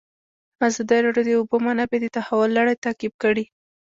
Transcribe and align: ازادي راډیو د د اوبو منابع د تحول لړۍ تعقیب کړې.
ازادي 0.67 0.99
راډیو 1.07 1.25
د 1.25 1.29
د 1.33 1.37
اوبو 1.39 1.57
منابع 1.65 1.97
د 2.01 2.07
تحول 2.17 2.49
لړۍ 2.57 2.75
تعقیب 2.85 3.13
کړې. 3.23 3.45